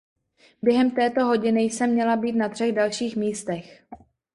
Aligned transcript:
Během 0.61 0.91
této 0.91 1.25
hodiny 1.25 1.61
jsem 1.61 1.89
měla 1.91 2.15
být 2.15 2.35
na 2.35 2.49
třech 2.49 2.71
dalších 2.75 3.15
místech. 3.15 3.83